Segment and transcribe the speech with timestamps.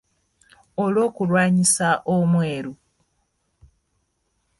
[0.83, 2.73] Olw’okulwanyisa omweru.